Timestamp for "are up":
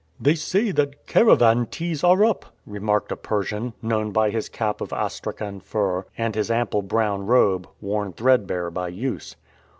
2.03-2.55